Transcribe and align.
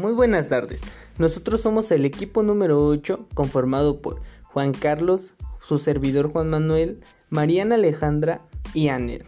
Muy 0.00 0.12
buenas 0.12 0.48
tardes. 0.48 0.80
Nosotros 1.18 1.60
somos 1.60 1.90
el 1.90 2.06
equipo 2.06 2.42
número 2.42 2.86
8 2.86 3.28
conformado 3.34 4.00
por 4.00 4.22
Juan 4.44 4.72
Carlos, 4.72 5.34
su 5.60 5.76
servidor 5.76 6.32
Juan 6.32 6.48
Manuel, 6.48 7.00
Mariana 7.28 7.74
Alejandra 7.74 8.40
y 8.72 8.88
Anel. 8.88 9.26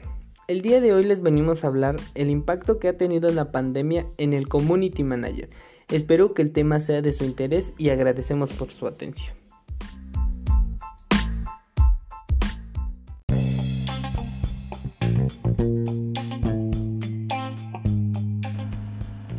El 0.49 0.63
día 0.63 0.81
de 0.81 0.95
hoy 0.95 1.05
les 1.05 1.21
venimos 1.21 1.63
a 1.63 1.67
hablar 1.67 1.97
el 2.15 2.31
impacto 2.31 2.79
que 2.79 2.89
ha 2.89 2.97
tenido 2.97 3.31
la 3.33 3.53
pandemia 3.53 4.07
en 4.17 4.33
el 4.33 4.49
Community 4.49 5.05
Manager. 5.05 5.51
Espero 5.91 6.33
que 6.33 6.41
el 6.41 6.53
tema 6.53 6.81
sea 6.81 7.03
de 7.03 7.13
su 7.13 7.25
interés 7.25 7.75
y 7.77 7.91
agradecemos 7.91 8.51
por 8.55 8.71
su 8.71 8.87
atención. 8.87 9.42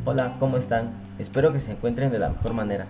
Hola, 0.05 0.35
¿cómo 0.37 0.57
están? 0.57 0.89
Espero 1.17 1.53
que 1.53 1.61
se 1.61 1.71
encuentren 1.71 2.11
de 2.11 2.19
la 2.19 2.27
mejor 2.27 2.53
manera. 2.53 2.87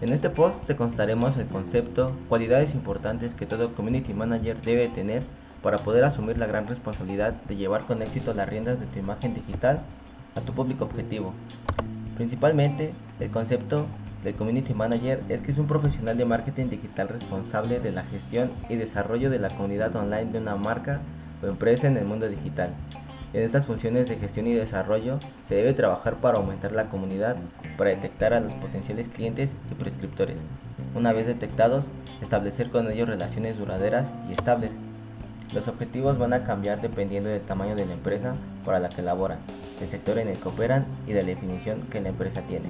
En 0.00 0.14
este 0.14 0.30
post 0.30 0.64
te 0.64 0.76
constaremos 0.76 1.36
el 1.36 1.46
concepto, 1.46 2.12
cualidades 2.30 2.72
importantes 2.72 3.34
que 3.34 3.44
todo 3.44 3.74
Community 3.74 4.14
Manager 4.14 4.58
debe 4.62 4.88
tener 4.88 5.22
para 5.62 5.76
poder 5.76 6.04
asumir 6.04 6.38
la 6.38 6.46
gran 6.46 6.66
responsabilidad 6.66 7.34
de 7.34 7.56
llevar 7.56 7.82
con 7.84 8.00
éxito 8.00 8.32
las 8.32 8.48
riendas 8.48 8.80
de 8.80 8.86
tu 8.86 8.98
imagen 8.98 9.34
digital 9.34 9.80
a 10.36 10.40
tu 10.40 10.54
público 10.54 10.86
objetivo. 10.86 11.34
Principalmente, 12.16 12.94
el 13.20 13.30
concepto 13.30 13.84
del 14.24 14.34
Community 14.34 14.72
Manager 14.72 15.22
es 15.28 15.42
que 15.42 15.50
es 15.50 15.58
un 15.58 15.66
profesional 15.66 16.16
de 16.16 16.24
marketing 16.24 16.70
digital 16.70 17.08
responsable 17.08 17.78
de 17.78 17.92
la 17.92 18.04
gestión 18.04 18.50
y 18.70 18.76
desarrollo 18.76 19.28
de 19.28 19.38
la 19.38 19.50
comunidad 19.50 19.94
online 19.94 20.32
de 20.32 20.38
una 20.38 20.56
marca 20.56 21.00
o 21.42 21.46
empresa 21.46 21.88
en 21.88 21.98
el 21.98 22.06
mundo 22.06 22.26
digital. 22.26 22.70
En 23.34 23.42
estas 23.42 23.66
funciones 23.66 24.08
de 24.08 24.16
gestión 24.16 24.46
y 24.46 24.54
desarrollo 24.54 25.18
se 25.46 25.54
debe 25.54 25.74
trabajar 25.74 26.16
para 26.16 26.38
aumentar 26.38 26.72
la 26.72 26.88
comunidad, 26.88 27.36
para 27.76 27.90
detectar 27.90 28.32
a 28.32 28.40
los 28.40 28.54
potenciales 28.54 29.08
clientes 29.08 29.50
y 29.70 29.74
prescriptores. 29.74 30.40
Una 30.94 31.12
vez 31.12 31.26
detectados, 31.26 31.84
establecer 32.22 32.70
con 32.70 32.90
ellos 32.90 33.06
relaciones 33.06 33.58
duraderas 33.58 34.08
y 34.30 34.32
estables. 34.32 34.70
Los 35.52 35.68
objetivos 35.68 36.18
van 36.18 36.32
a 36.32 36.44
cambiar 36.44 36.80
dependiendo 36.80 37.28
del 37.28 37.42
tamaño 37.42 37.76
de 37.76 37.84
la 37.84 37.92
empresa 37.92 38.34
para 38.64 38.80
la 38.80 38.88
que 38.88 39.02
laboran, 39.02 39.38
el 39.82 39.88
sector 39.88 40.18
en 40.18 40.28
el 40.28 40.38
que 40.38 40.48
operan 40.48 40.86
y 41.06 41.12
de 41.12 41.22
la 41.22 41.28
definición 41.28 41.82
que 41.90 42.00
la 42.00 42.08
empresa 42.08 42.42
tiene. 42.42 42.68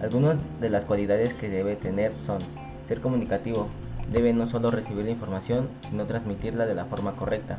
Algunas 0.00 0.38
de 0.60 0.70
las 0.70 0.84
cualidades 0.84 1.34
que 1.34 1.48
debe 1.48 1.74
tener 1.74 2.12
son 2.18 2.40
ser 2.84 3.00
comunicativo, 3.00 3.66
debe 4.12 4.32
no 4.32 4.46
solo 4.46 4.70
recibir 4.70 5.04
la 5.04 5.10
información, 5.10 5.68
sino 5.88 6.06
transmitirla 6.06 6.66
de 6.66 6.74
la 6.74 6.84
forma 6.84 7.16
correcta. 7.16 7.58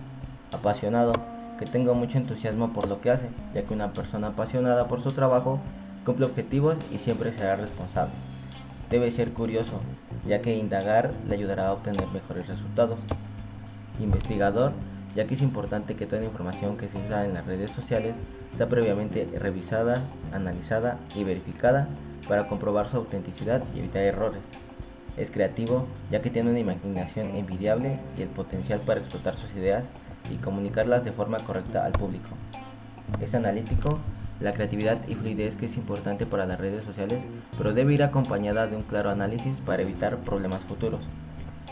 Apasionado, 0.51 1.13
que 1.61 1.67
tenga 1.67 1.93
mucho 1.93 2.17
entusiasmo 2.17 2.73
por 2.73 2.87
lo 2.87 3.01
que 3.01 3.11
hace, 3.11 3.29
ya 3.53 3.61
que 3.61 3.75
una 3.75 3.93
persona 3.93 4.29
apasionada 4.29 4.87
por 4.87 4.99
su 4.99 5.11
trabajo 5.11 5.59
cumple 6.03 6.25
objetivos 6.25 6.75
y 6.91 6.97
siempre 6.97 7.31
será 7.33 7.55
responsable. 7.55 8.15
Debe 8.89 9.11
ser 9.11 9.31
curioso, 9.31 9.79
ya 10.27 10.41
que 10.41 10.57
indagar 10.57 11.13
le 11.27 11.35
ayudará 11.35 11.67
a 11.67 11.73
obtener 11.73 12.07
mejores 12.07 12.47
resultados. 12.47 12.97
Investigador, 13.99 14.71
ya 15.15 15.27
que 15.27 15.35
es 15.35 15.43
importante 15.43 15.93
que 15.93 16.07
toda 16.07 16.21
la 16.21 16.29
información 16.29 16.77
que 16.77 16.89
se 16.89 16.97
usa 16.97 17.25
en 17.25 17.35
las 17.35 17.45
redes 17.45 17.69
sociales 17.69 18.15
sea 18.57 18.67
previamente 18.67 19.29
revisada, 19.37 20.01
analizada 20.33 20.97
y 21.15 21.23
verificada 21.23 21.87
para 22.27 22.47
comprobar 22.47 22.89
su 22.89 22.97
autenticidad 22.97 23.61
y 23.75 23.79
evitar 23.79 24.01
errores. 24.01 24.41
Es 25.15 25.29
creativo, 25.29 25.85
ya 26.09 26.23
que 26.23 26.31
tiene 26.31 26.49
una 26.49 26.59
imaginación 26.59 27.35
envidiable 27.35 27.99
y 28.17 28.23
el 28.23 28.29
potencial 28.29 28.79
para 28.79 28.99
explotar 28.99 29.35
sus 29.35 29.53
ideas 29.53 29.83
y 30.31 30.37
comunicarlas 30.37 31.03
de 31.03 31.11
forma 31.11 31.39
correcta 31.39 31.85
al 31.85 31.93
público. 31.93 32.29
Es 33.21 33.35
analítico, 33.35 33.99
la 34.39 34.53
creatividad 34.53 34.97
y 35.07 35.15
fluidez 35.15 35.55
que 35.55 35.67
es 35.67 35.77
importante 35.77 36.25
para 36.25 36.45
las 36.45 36.59
redes 36.59 36.83
sociales, 36.83 37.23
pero 37.57 37.73
debe 37.73 37.93
ir 37.93 38.03
acompañada 38.03 38.67
de 38.67 38.75
un 38.75 38.83
claro 38.83 39.11
análisis 39.11 39.59
para 39.59 39.83
evitar 39.83 40.17
problemas 40.17 40.63
futuros. 40.63 41.01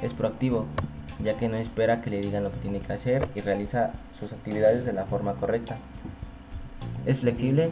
Es 0.03 0.13
proactivo, 0.13 0.66
ya 1.23 1.35
que 1.35 1.50
no 1.50 1.57
espera 1.57 2.01
que 2.01 2.09
le 2.09 2.22
digan 2.22 2.44
lo 2.44 2.51
que 2.51 2.57
tiene 2.57 2.79
que 2.79 2.94
hacer 2.94 3.28
y 3.35 3.41
realiza 3.41 3.91
sus 4.19 4.31
actividades 4.31 4.85
de 4.85 4.94
la 4.94 5.06
forma 5.06 5.33
correcta. 5.33 5.78
Es 7.06 7.19
flexible, 7.19 7.72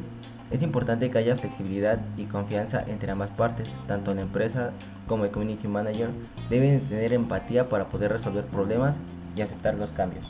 es 0.50 0.62
importante 0.62 1.12
que 1.12 1.18
haya 1.18 1.36
flexibilidad 1.36 2.00
y 2.18 2.26
confianza 2.26 2.84
entre 2.88 3.12
ambas 3.12 3.30
partes, 3.30 3.68
tanto 3.88 4.14
la 4.14 4.22
empresa 4.22 4.72
como 5.08 5.26
el 5.26 5.32
community 5.32 5.68
manager 5.68 6.10
deben 6.50 6.82
tener 6.82 7.14
empatía 7.14 7.66
para 7.66 7.86
poder 7.86 8.12
resolver 8.12 8.46
problemas 8.46 8.98
y 9.36 9.42
aceptar 9.42 9.76
los 9.76 9.92
cambios. 9.92 10.26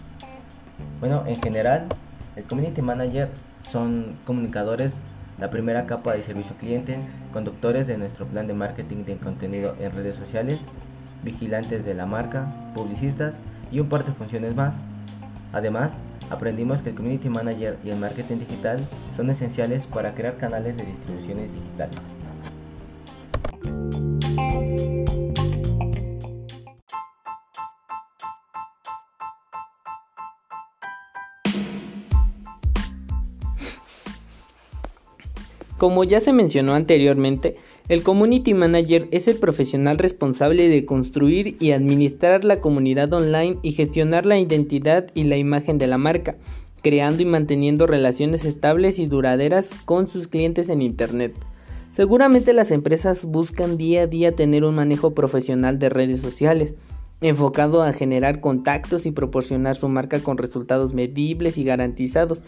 Bueno, 1.00 1.24
en 1.28 1.42
general, 1.42 1.88
el 2.36 2.44
Community 2.44 2.82
Manager 2.82 3.30
son 3.62 4.16
comunicadores, 4.26 5.00
la 5.40 5.50
primera 5.50 5.86
capa 5.86 6.14
de 6.14 6.24
servicio 6.24 6.56
a 6.56 6.58
clientes, 6.58 7.06
conductores 7.34 7.88
de 7.88 7.98
nuestro 7.98 8.26
plan 8.26 8.48
de 8.48 8.54
marketing 8.54 9.04
de 9.06 9.18
contenido 9.18 9.76
en 9.80 9.92
redes 9.92 10.16
sociales, 10.16 10.60
vigilantes 11.24 11.86
de 11.86 11.94
la 11.94 12.06
marca, 12.06 12.48
publicistas 12.74 13.40
y 13.72 13.80
un 13.80 13.90
par 13.90 14.06
de 14.06 14.14
funciones 14.14 14.56
más. 14.56 14.76
Además, 15.54 15.98
aprendimos 16.30 16.82
que 16.82 16.90
el 16.90 16.96
Community 16.96 17.30
Manager 17.30 17.78
y 17.84 17.90
el 17.90 18.00
marketing 18.00 18.38
digital 18.38 18.88
son 19.16 19.30
esenciales 19.30 19.86
para 19.86 20.14
crear 20.14 20.38
canales 20.38 20.78
de 20.78 20.86
distribuciones 20.86 21.54
digitales. 21.54 22.00
Como 35.78 36.04
ya 36.04 36.22
se 36.22 36.34
mencionó 36.34 36.74
anteriormente, 36.74 37.56
el 37.88 38.02
Community 38.02 38.56
Manager 38.56 39.08
es 39.12 39.28
el 39.28 39.38
profesional 39.38 40.00
responsable 40.00 40.70
de 40.70 40.86
construir 40.86 41.56
y 41.60 41.72
administrar 41.72 42.44
la 42.44 42.62
comunidad 42.62 43.14
online 43.14 43.58
y 43.62 43.74
gestionar 43.74 44.26
la 44.26 44.40
identidad 44.40 45.08
y 45.14 45.24
la 45.26 45.38
imagen 45.38 45.78
de 45.78 45.86
la 45.86 46.00
marca, 46.00 46.36
creando 46.82 47.22
y 47.22 47.26
manteniendo 47.26 47.86
relaciones 47.86 48.44
estables 48.44 48.98
y 48.98 49.06
duraderas 49.06 49.68
con 49.86 50.08
sus 50.08 50.28
clientes 50.28 50.68
en 50.70 50.82
Internet. 50.82 51.36
Seguramente 51.96 52.54
las 52.54 52.72
empresas 52.72 53.26
buscan 53.26 53.78
día 53.78 54.04
a 54.04 54.08
día 54.08 54.32
tener 54.32 54.64
un 54.64 54.76
manejo 54.76 55.14
profesional 55.14 55.78
de 55.78 55.90
redes 55.90 56.22
sociales, 56.22 56.74
enfocado 57.22 57.84
a 57.84 57.94
generar 57.94 58.40
contactos 58.40 59.06
y 59.06 59.12
proporcionar 59.12 59.76
su 59.76 59.90
marca 59.90 60.20
con 60.20 60.38
resultados 60.40 60.96
medibles 60.96 61.58
y 61.58 61.64
garantizados. 61.64 62.40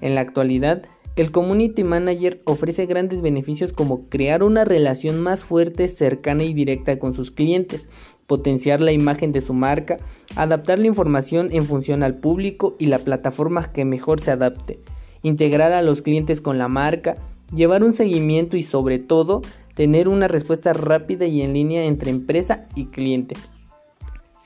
En 0.00 0.14
la 0.14 0.20
actualidad, 0.22 0.84
el 1.22 1.32
Community 1.32 1.82
Manager 1.82 2.40
ofrece 2.44 2.86
grandes 2.86 3.22
beneficios 3.22 3.72
como 3.72 4.08
crear 4.08 4.44
una 4.44 4.64
relación 4.64 5.20
más 5.20 5.42
fuerte, 5.42 5.88
cercana 5.88 6.44
y 6.44 6.54
directa 6.54 6.98
con 6.98 7.12
sus 7.12 7.32
clientes, 7.32 7.88
potenciar 8.28 8.80
la 8.80 8.92
imagen 8.92 9.32
de 9.32 9.40
su 9.40 9.52
marca, 9.52 9.98
adaptar 10.36 10.78
la 10.78 10.86
información 10.86 11.48
en 11.50 11.64
función 11.64 12.04
al 12.04 12.18
público 12.18 12.76
y 12.78 12.86
la 12.86 13.00
plataforma 13.00 13.72
que 13.72 13.84
mejor 13.84 14.20
se 14.20 14.30
adapte, 14.30 14.78
integrar 15.22 15.72
a 15.72 15.82
los 15.82 16.02
clientes 16.02 16.40
con 16.40 16.56
la 16.56 16.68
marca, 16.68 17.16
llevar 17.52 17.82
un 17.82 17.94
seguimiento 17.94 18.56
y 18.56 18.62
sobre 18.62 18.98
todo 18.98 19.42
tener 19.74 20.08
una 20.08 20.28
respuesta 20.28 20.72
rápida 20.72 21.26
y 21.26 21.42
en 21.42 21.52
línea 21.52 21.84
entre 21.84 22.10
empresa 22.10 22.68
y 22.76 22.86
cliente. 22.86 23.34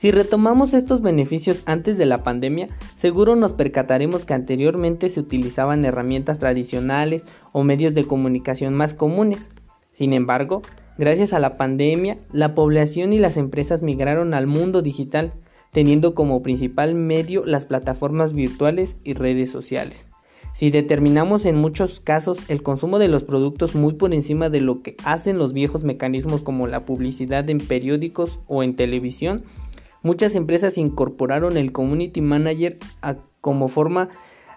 Si 0.03 0.11
retomamos 0.11 0.73
estos 0.73 1.01
beneficios 1.01 1.63
antes 1.65 1.97
de 1.97 2.05
la 2.05 2.23
pandemia, 2.23 2.67
seguro 2.97 3.37
nos 3.37 3.53
percataremos 3.53 4.25
que 4.25 4.33
anteriormente 4.33 5.07
se 5.07 5.21
utilizaban 5.21 5.85
herramientas 5.85 6.39
tradicionales 6.39 7.23
o 7.53 7.63
medios 7.63 7.93
de 7.93 8.03
comunicación 8.03 8.73
más 8.73 8.93
comunes. 8.93 9.49
Sin 9.93 10.11
embargo, 10.11 10.61
gracias 10.97 11.31
a 11.31 11.39
la 11.39 11.55
pandemia, 11.55 12.17
la 12.33 12.53
población 12.53 13.13
y 13.13 13.17
las 13.17 13.37
empresas 13.37 13.81
migraron 13.81 14.33
al 14.33 14.45
mundo 14.45 14.81
digital, 14.81 15.31
teniendo 15.71 16.15
como 16.15 16.43
principal 16.43 16.95
medio 16.95 17.45
las 17.45 17.65
plataformas 17.65 18.33
virtuales 18.33 18.97
y 19.05 19.13
redes 19.13 19.51
sociales. 19.51 20.05
Si 20.53 20.69
determinamos 20.69 21.45
en 21.45 21.55
muchos 21.55 22.01
casos 22.01 22.49
el 22.49 22.61
consumo 22.61 22.99
de 22.99 23.07
los 23.07 23.23
productos 23.23 23.73
muy 23.73 23.93
por 23.93 24.13
encima 24.13 24.49
de 24.49 24.59
lo 24.59 24.81
que 24.81 24.97
hacen 25.05 25.37
los 25.37 25.53
viejos 25.53 25.85
mecanismos 25.85 26.41
como 26.41 26.67
la 26.67 26.81
publicidad 26.81 27.49
en 27.49 27.59
periódicos 27.59 28.41
o 28.47 28.63
en 28.63 28.75
televisión, 28.75 29.41
Muchas 30.03 30.35
empresas 30.35 30.77
incorporaron 30.77 31.55
el 31.55 31.71
Community 31.71 32.21
Manager 32.21 32.77
como 33.39 33.69
forma 33.69 34.09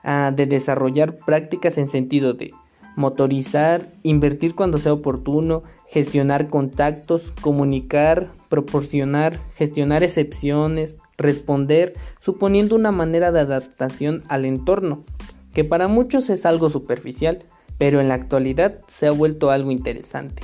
de 0.04 0.46
desarrollar 0.46 1.19
prácticas 1.19 1.78
en 1.78 1.88
sentido 1.88 2.34
de 2.34 2.52
motorizar, 2.96 3.93
invertir 4.02 4.54
cuando 4.54 4.78
sea 4.78 4.93
oportuno, 4.93 5.62
gestionar 5.87 6.48
contactos, 6.48 7.32
comunicar, 7.40 8.32
proporcionar, 8.48 9.38
gestionar 9.54 10.02
excepciones, 10.02 10.96
responder, 11.19 11.94
suponiendo 12.20 12.75
una 12.75 12.90
manera 12.90 13.32
de 13.32 13.40
adaptación 13.40 14.25
al 14.28 14.46
entorno, 14.46 15.04
que 15.52 15.62
para 15.62 15.88
muchos 15.88 16.28
es 16.31 16.46
algo 16.46 16.70
superficial, 16.70 17.44
pero 17.78 18.00
en 18.00 18.08
la 18.08 18.14
actualidad 18.14 18.81
se 18.88 19.06
ha 19.06 19.12
vuelto 19.12 19.50
algo 19.50 19.70
interesante. 19.70 20.43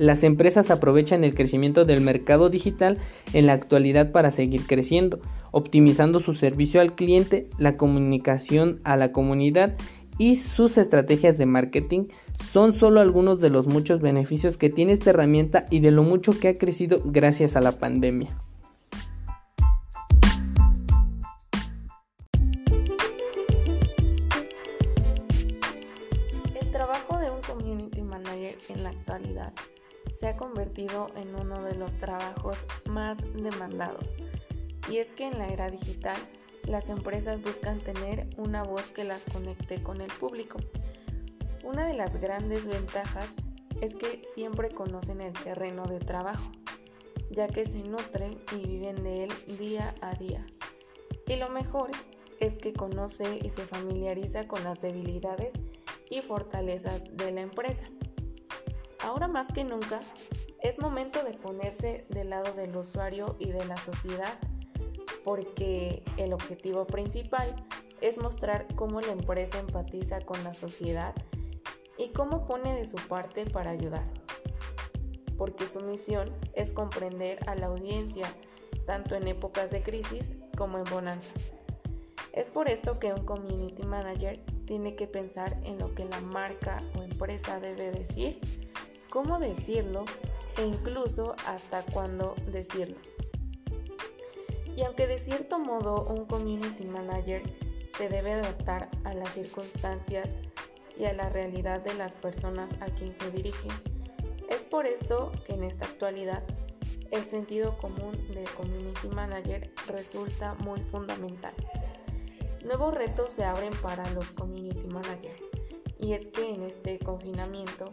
Las 0.00 0.22
empresas 0.22 0.70
aprovechan 0.70 1.24
el 1.24 1.34
crecimiento 1.34 1.84
del 1.84 2.00
mercado 2.00 2.48
digital 2.48 2.96
en 3.34 3.44
la 3.44 3.52
actualidad 3.52 4.12
para 4.12 4.30
seguir 4.30 4.66
creciendo, 4.66 5.20
optimizando 5.50 6.20
su 6.20 6.32
servicio 6.32 6.80
al 6.80 6.94
cliente, 6.94 7.50
la 7.58 7.76
comunicación 7.76 8.80
a 8.84 8.96
la 8.96 9.12
comunidad 9.12 9.76
y 10.16 10.36
sus 10.36 10.78
estrategias 10.78 11.36
de 11.36 11.44
marketing 11.44 12.04
son 12.50 12.72
solo 12.72 13.02
algunos 13.02 13.42
de 13.42 13.50
los 13.50 13.66
muchos 13.66 14.00
beneficios 14.00 14.56
que 14.56 14.70
tiene 14.70 14.92
esta 14.92 15.10
herramienta 15.10 15.66
y 15.70 15.80
de 15.80 15.90
lo 15.90 16.02
mucho 16.02 16.32
que 16.32 16.48
ha 16.48 16.56
crecido 16.56 17.02
gracias 17.04 17.54
a 17.54 17.60
la 17.60 17.72
pandemia. 17.72 18.30
En 31.16 31.34
uno 31.34 31.62
de 31.62 31.74
los 31.74 31.96
trabajos 31.96 32.66
más 32.88 33.22
demandados. 33.34 34.16
Y 34.90 34.98
es 34.98 35.12
que 35.12 35.26
en 35.26 35.38
la 35.38 35.48
era 35.48 35.68
digital 35.70 36.16
las 36.64 36.88
empresas 36.88 37.42
buscan 37.42 37.78
tener 37.80 38.28
una 38.36 38.62
voz 38.62 38.90
que 38.90 39.04
las 39.04 39.24
conecte 39.24 39.82
con 39.82 40.00
el 40.00 40.12
público. 40.12 40.58
Una 41.64 41.86
de 41.86 41.94
las 41.94 42.16
grandes 42.16 42.66
ventajas 42.66 43.34
es 43.80 43.94
que 43.94 44.22
siempre 44.34 44.70
conocen 44.70 45.20
el 45.20 45.32
terreno 45.32 45.84
de 45.84 46.00
trabajo, 46.00 46.50
ya 47.30 47.46
que 47.46 47.64
se 47.66 47.82
nutren 47.82 48.42
y 48.52 48.66
viven 48.66 49.02
de 49.02 49.24
él 49.24 49.32
día 49.58 49.94
a 50.00 50.14
día. 50.14 50.40
Y 51.26 51.36
lo 51.36 51.48
mejor 51.48 51.90
es 52.40 52.58
que 52.58 52.72
conoce 52.72 53.38
y 53.42 53.50
se 53.50 53.62
familiariza 53.62 54.48
con 54.48 54.64
las 54.64 54.80
debilidades 54.80 55.54
y 56.08 56.20
fortalezas 56.22 57.04
de 57.16 57.30
la 57.30 57.42
empresa. 57.42 57.84
Ahora 59.02 59.28
más 59.28 59.48
que 59.52 59.64
nunca, 59.64 60.00
es 60.62 60.78
momento 60.78 61.22
de 61.24 61.34
ponerse 61.34 62.04
del 62.08 62.30
lado 62.30 62.52
del 62.52 62.76
usuario 62.76 63.36
y 63.38 63.50
de 63.50 63.64
la 63.64 63.76
sociedad 63.76 64.38
porque 65.24 66.02
el 66.16 66.32
objetivo 66.32 66.86
principal 66.86 67.54
es 68.00 68.18
mostrar 68.18 68.66
cómo 68.76 69.00
la 69.00 69.12
empresa 69.12 69.58
empatiza 69.58 70.20
con 70.20 70.42
la 70.44 70.54
sociedad 70.54 71.14
y 71.98 72.10
cómo 72.10 72.46
pone 72.46 72.74
de 72.74 72.86
su 72.86 72.96
parte 72.96 73.44
para 73.46 73.70
ayudar. 73.70 74.06
Porque 75.36 75.66
su 75.66 75.80
misión 75.80 76.34
es 76.54 76.72
comprender 76.72 77.38
a 77.46 77.54
la 77.54 77.66
audiencia 77.66 78.34
tanto 78.86 79.14
en 79.14 79.28
épocas 79.28 79.70
de 79.70 79.82
crisis 79.82 80.32
como 80.56 80.78
en 80.78 80.84
bonanza. 80.84 81.32
Es 82.32 82.48
por 82.48 82.68
esto 82.68 82.98
que 82.98 83.12
un 83.12 83.24
community 83.24 83.82
manager 83.82 84.38
tiene 84.66 84.94
que 84.94 85.06
pensar 85.06 85.58
en 85.64 85.78
lo 85.78 85.94
que 85.94 86.04
la 86.04 86.20
marca 86.20 86.78
o 86.98 87.02
empresa 87.02 87.60
debe 87.60 87.90
decir, 87.90 88.38
cómo 89.10 89.38
decirlo 89.38 90.04
e 90.60 90.66
incluso 90.66 91.34
hasta 91.46 91.82
cuándo 91.82 92.34
decirlo. 92.52 92.96
Y 94.76 94.82
aunque 94.82 95.06
de 95.06 95.18
cierto 95.18 95.58
modo 95.58 96.04
un 96.04 96.26
community 96.26 96.84
manager 96.84 97.42
se 97.86 98.08
debe 98.08 98.32
adaptar 98.32 98.88
a 99.04 99.14
las 99.14 99.32
circunstancias 99.32 100.30
y 100.96 101.06
a 101.06 101.12
la 101.12 101.28
realidad 101.28 101.80
de 101.80 101.94
las 101.94 102.14
personas 102.14 102.74
a 102.80 102.86
quien 102.86 103.16
se 103.18 103.30
dirige, 103.30 103.68
es 104.48 104.64
por 104.64 104.86
esto 104.86 105.32
que 105.46 105.54
en 105.54 105.64
esta 105.64 105.86
actualidad 105.86 106.44
el 107.10 107.24
sentido 107.24 107.76
común 107.78 108.12
del 108.28 108.48
community 108.50 109.08
manager 109.08 109.72
resulta 109.88 110.54
muy 110.54 110.80
fundamental. 110.80 111.54
Nuevos 112.64 112.94
retos 112.94 113.32
se 113.32 113.44
abren 113.44 113.72
para 113.82 114.08
los 114.10 114.30
community 114.32 114.86
managers 114.86 115.40
y 115.98 116.12
es 116.12 116.28
que 116.28 116.48
en 116.54 116.62
este 116.62 116.98
confinamiento, 116.98 117.92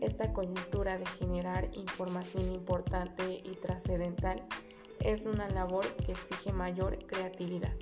esta 0.00 0.32
coyuntura 0.32 0.98
de 0.98 1.06
generar 1.06 1.70
información 1.74 2.52
importante 2.54 3.42
y 3.44 3.56
trascendental 3.56 4.42
es 5.00 5.26
una 5.26 5.48
labor 5.48 5.86
que 5.96 6.12
exige 6.12 6.52
mayor 6.52 6.98
creatividad. 7.06 7.72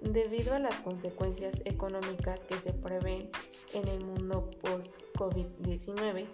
Debido 0.00 0.54
a 0.54 0.58
las 0.58 0.80
consecuencias 0.80 1.62
económicas 1.64 2.44
que 2.44 2.56
se 2.56 2.72
prevén 2.72 3.30
en 3.72 3.88
el 3.88 4.04
mundo 4.04 4.50
post-COVID-19, 4.62 6.26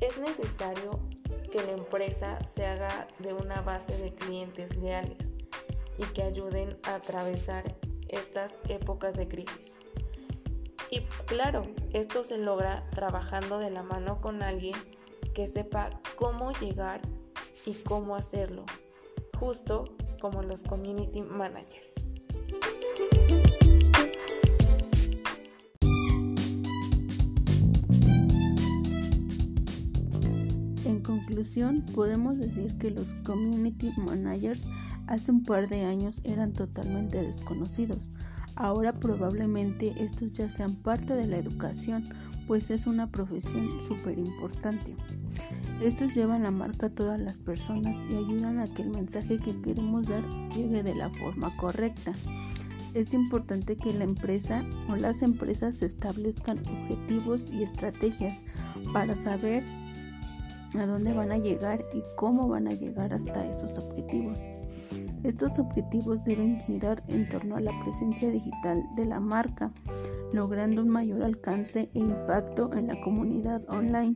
es 0.00 0.18
necesario 0.18 1.00
que 1.50 1.62
la 1.62 1.72
empresa 1.72 2.38
se 2.44 2.66
haga 2.66 3.08
de 3.18 3.32
una 3.32 3.60
base 3.62 3.96
de 3.98 4.14
clientes 4.14 4.76
leales 4.76 5.34
y 5.98 6.04
que 6.12 6.22
ayuden 6.22 6.76
a 6.84 6.96
atravesar 6.96 7.64
estas 8.08 8.58
épocas 8.68 9.16
de 9.16 9.28
crisis. 9.28 9.78
Y 10.92 11.02
claro, 11.26 11.62
esto 11.92 12.24
se 12.24 12.36
logra 12.36 12.84
trabajando 12.90 13.58
de 13.58 13.70
la 13.70 13.84
mano 13.84 14.20
con 14.20 14.42
alguien 14.42 14.74
que 15.34 15.46
sepa 15.46 15.90
cómo 16.16 16.50
llegar 16.54 17.00
y 17.64 17.74
cómo 17.74 18.16
hacerlo, 18.16 18.64
justo 19.38 19.84
como 20.20 20.42
los 20.42 20.64
community 20.64 21.22
managers. 21.22 21.86
En 30.84 31.00
conclusión, 31.02 31.86
podemos 31.94 32.36
decir 32.36 32.76
que 32.78 32.90
los 32.90 33.06
community 33.24 33.92
managers 33.96 34.64
hace 35.06 35.30
un 35.30 35.44
par 35.44 35.68
de 35.68 35.84
años 35.84 36.20
eran 36.24 36.52
totalmente 36.52 37.22
desconocidos. 37.22 38.10
Ahora 38.60 38.92
probablemente 38.92 39.94
estos 39.96 40.32
ya 40.32 40.50
sean 40.50 40.74
parte 40.74 41.16
de 41.16 41.26
la 41.26 41.38
educación, 41.38 42.04
pues 42.46 42.68
es 42.68 42.86
una 42.86 43.10
profesión 43.10 43.80
súper 43.80 44.18
importante. 44.18 44.94
Estos 45.80 46.14
llevan 46.14 46.42
la 46.42 46.50
marca 46.50 46.88
a 46.88 46.90
todas 46.90 47.18
las 47.18 47.38
personas 47.38 47.96
y 48.10 48.16
ayudan 48.16 48.58
a 48.58 48.66
que 48.66 48.82
el 48.82 48.90
mensaje 48.90 49.38
que 49.38 49.58
queremos 49.62 50.06
dar 50.06 50.22
llegue 50.54 50.82
de 50.82 50.94
la 50.94 51.08
forma 51.08 51.56
correcta. 51.56 52.12
Es 52.92 53.14
importante 53.14 53.76
que 53.76 53.94
la 53.94 54.04
empresa 54.04 54.62
o 54.90 54.96
las 54.96 55.22
empresas 55.22 55.80
establezcan 55.80 56.58
objetivos 56.58 57.46
y 57.50 57.62
estrategias 57.62 58.42
para 58.92 59.16
saber 59.16 59.64
a 60.78 60.84
dónde 60.84 61.14
van 61.14 61.32
a 61.32 61.38
llegar 61.38 61.82
y 61.94 62.02
cómo 62.14 62.46
van 62.46 62.68
a 62.68 62.74
llegar 62.74 63.14
hasta 63.14 63.46
esos 63.46 63.78
objetivos. 63.78 64.38
Estos 65.22 65.58
objetivos 65.58 66.24
deben 66.24 66.58
girar 66.60 67.02
en 67.08 67.28
torno 67.28 67.56
a 67.56 67.60
la 67.60 67.72
presencia 67.82 68.30
digital 68.30 68.82
de 68.96 69.04
la 69.04 69.20
marca, 69.20 69.72
logrando 70.32 70.82
un 70.82 70.88
mayor 70.88 71.22
alcance 71.22 71.90
e 71.94 71.98
impacto 71.98 72.72
en 72.74 72.86
la 72.86 73.00
comunidad 73.02 73.62
online. 73.68 74.14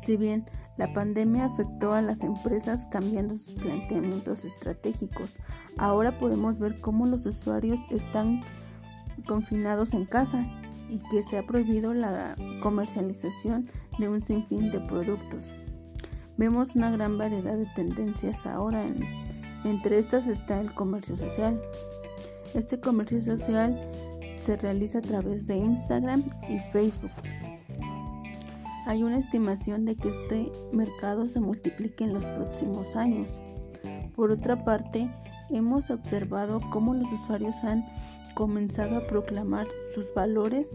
Si 0.00 0.16
bien 0.16 0.46
la 0.80 0.92
pandemia 0.94 1.44
afectó 1.44 1.92
a 1.92 2.00
las 2.00 2.22
empresas 2.22 2.86
cambiando 2.90 3.36
sus 3.36 3.52
planteamientos 3.52 4.46
estratégicos. 4.46 5.36
Ahora 5.76 6.16
podemos 6.16 6.58
ver 6.58 6.80
cómo 6.80 7.04
los 7.04 7.26
usuarios 7.26 7.78
están 7.90 8.40
confinados 9.26 9.92
en 9.92 10.06
casa 10.06 10.46
y 10.88 11.02
que 11.10 11.22
se 11.22 11.36
ha 11.36 11.46
prohibido 11.46 11.92
la 11.92 12.34
comercialización 12.62 13.68
de 13.98 14.08
un 14.08 14.22
sinfín 14.22 14.70
de 14.70 14.80
productos. 14.80 15.52
Vemos 16.38 16.74
una 16.74 16.90
gran 16.90 17.18
variedad 17.18 17.58
de 17.58 17.66
tendencias 17.76 18.46
ahora. 18.46 18.86
Entre 19.64 19.98
estas 19.98 20.26
está 20.26 20.60
el 20.60 20.72
comercio 20.74 21.16
social. 21.16 21.60
Este 22.54 22.80
comercio 22.80 23.20
social 23.22 23.78
se 24.44 24.56
realiza 24.56 24.98
a 24.98 25.02
través 25.02 25.46
de 25.46 25.56
Instagram 25.56 26.24
y 26.48 26.58
Facebook. 26.70 27.12
Hay 28.86 29.02
una 29.02 29.18
estimación 29.18 29.84
de 29.84 29.94
que 29.96 30.08
este 30.08 30.50
mercado 30.72 31.28
se 31.28 31.40
multiplique 31.40 32.04
en 32.04 32.12
los 32.12 32.24
próximos 32.24 32.96
años. 32.96 33.30
Por 34.16 34.32
otra 34.32 34.64
parte, 34.64 35.10
hemos 35.50 35.90
observado 35.90 36.60
cómo 36.70 36.94
los 36.94 37.10
usuarios 37.12 37.56
han 37.62 37.84
comenzado 38.34 38.96
a 38.96 39.06
proclamar 39.06 39.66
sus 39.94 40.12
valores 40.14 40.68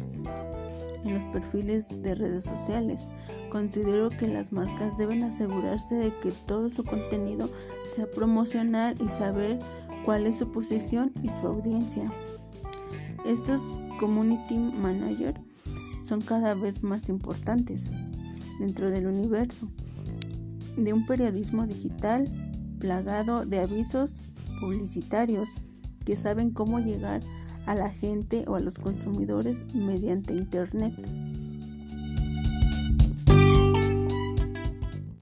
en 1.05 1.13
los 1.13 1.23
perfiles 1.25 1.87
de 2.01 2.15
redes 2.15 2.43
sociales. 2.43 3.07
Considero 3.51 4.09
que 4.09 4.27
las 4.27 4.51
marcas 4.51 4.97
deben 4.97 5.23
asegurarse 5.23 5.95
de 5.95 6.13
que 6.21 6.31
todo 6.45 6.69
su 6.69 6.83
contenido 6.83 7.49
sea 7.93 8.09
promocional 8.09 8.95
y 8.99 9.07
saber 9.09 9.59
cuál 10.03 10.25
es 10.25 10.37
su 10.37 10.51
posición 10.51 11.13
y 11.23 11.29
su 11.29 11.47
audiencia. 11.47 12.11
Estos 13.25 13.61
community 13.99 14.57
managers 14.57 15.39
son 16.07 16.21
cada 16.21 16.53
vez 16.53 16.83
más 16.83 17.09
importantes 17.09 17.89
dentro 18.59 18.89
del 18.89 19.07
universo 19.07 19.67
de 20.77 20.93
un 20.93 21.05
periodismo 21.05 21.65
digital 21.65 22.25
plagado 22.79 23.45
de 23.45 23.59
avisos 23.59 24.11
publicitarios 24.59 25.47
que 26.05 26.15
saben 26.15 26.51
cómo 26.51 26.79
llegar 26.79 27.21
a 27.65 27.75
la 27.75 27.89
gente 27.89 28.45
o 28.47 28.55
a 28.55 28.59
los 28.59 28.75
consumidores 28.75 29.63
mediante 29.73 30.33
Internet. 30.33 30.93